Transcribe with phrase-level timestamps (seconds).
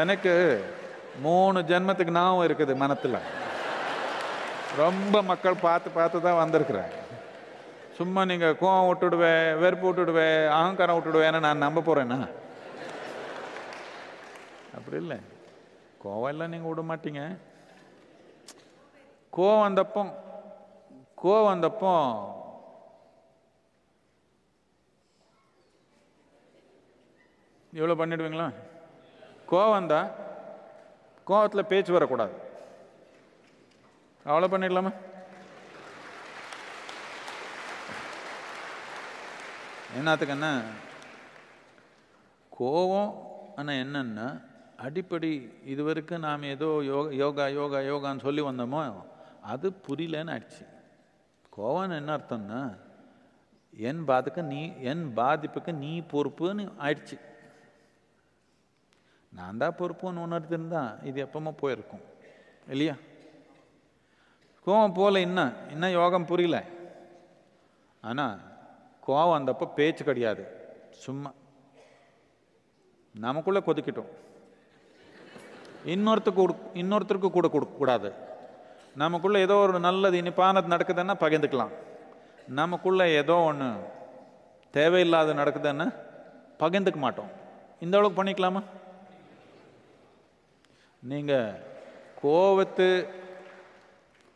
[0.00, 0.32] எனக்கு
[1.24, 3.16] மூணு ஜென்மத்துக்கு ஞாபகம் இருக்குது மனத்தில்.
[4.82, 6.92] ரொம்ப மக்கள் பார்த்து பார்த்து தான் வந்திருக்கிறேன்.
[7.98, 12.18] சும்மா நீங்கள் கோவம் விட்டுடுவேன் வெறுப்பு விட்டுடுவேன் அகங்காரம் விட்டுடுவேன்னு நான் நம்ப போகிறேன்னா
[14.76, 15.18] அப்படி இல்லை.
[16.04, 17.22] கோவம் எல்லாம் நீங்கள் விட மாட்டீங்க.
[19.38, 20.02] கோவம் வந்தப்போ
[21.24, 21.94] கோவம் வந்தப்போ
[27.78, 28.48] இவ்வளோ பண்ணிடுவீங்களா?
[29.52, 30.08] கோவம் தான்
[31.28, 32.34] கோவத்தில் பேச்சு வரக்கூடாது.
[34.26, 34.92] அவ்வளோ பண்ணிடலாமா?
[39.98, 40.52] என்னத்துக்குன்னா
[42.58, 43.12] கோவம்
[43.60, 44.28] ஆனால் என்னன்னா
[44.84, 45.30] அடிப்படை
[45.72, 48.80] இது வரைக்கும் நாம் ஏதோ யோகா யோகா யோகா யோகான்னு சொல்லி வந்தோமோ
[49.52, 50.64] அது புரியலன்னு ஆயிடுச்சு.
[51.56, 52.62] கோவம்னு என்ன அர்த்தம்னா
[53.88, 54.62] என் பாதிக்க நீ
[54.92, 57.16] என் பாதிப்புக்கு நீ பொறுப்புன்னு ஆயிடுச்சு.
[59.38, 62.02] நான் தான் பொறுப்புன்னு உணர்ந்திருந்தா இது எப்பவுமே போயிருக்கும்.
[62.72, 62.94] இல்லையா?
[64.66, 66.58] கோவம் போல இன்னும் இன்னும் யோகம் புரியல.
[68.08, 68.34] ஆனால்
[69.06, 70.42] கோவம் வந்தப்போ பேச்சு கிடையாது.
[71.04, 71.30] சும்மா
[73.14, 74.10] நமக்குள்ளே கொதிக்கிட்டோம்.
[75.94, 78.10] இன்னொருத்தருக்கு கொடு இன்னொருத்தருக்கு கூட கொடுக்கக்கூடாது
[79.02, 81.72] நமக்குள்ளே ஏதோ ஒரு நல்லது இனிப்பானது நடக்குதுன்னா பகிர்ந்துக்கலாம்.
[82.60, 83.68] நமக்குள்ளே ஏதோ ஒன்று
[84.76, 85.86] தேவையில்லாத நடக்குதுன்னு
[86.62, 87.30] பகிர்ந்துக்க மாட்டோம்.
[87.84, 88.62] இந்த அளவுக்கு பண்ணிக்கலாமா?
[91.10, 91.54] நீங்கள்
[92.22, 92.86] கோவத்து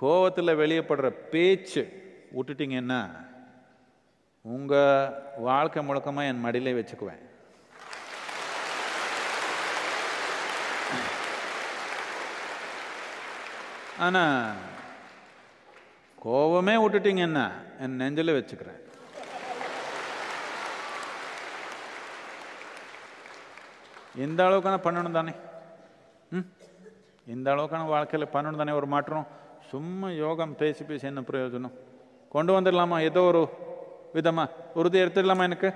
[0.00, 1.82] கோவத்தில் வெளியப்படுற பேச்சு
[2.36, 3.00] விட்டுட்டீங்கன்னா
[4.54, 5.14] உங்கள்
[5.48, 7.22] வாழ்க்கை முழக்கமாக என் மடியிலே வச்சுக்குவேன்.
[14.06, 14.58] ஆனால்
[16.24, 17.46] கோவமே விட்டுட்டிங்கன்னா
[17.84, 18.80] என் நெஞ்சில் வச்சுக்கிறேன்.
[24.26, 25.32] இந்த அளவுக்கான பண்ணணும் தானே?
[26.32, 26.46] ம்
[27.26, 29.26] இந்த அளவுக்கான வாழ்க்கையில் பண்ணணும் தானே ஒரு மாற்றம்
[29.70, 31.74] சும்மா யோகம் பேசி பேசி என்ன பிரயோஜனம்
[32.28, 33.42] கொண்டு வந்துடலாமா ஏதோ ஒரு
[34.14, 35.68] விதமாக உறுதி எடுத்துடலாமா எனக்கு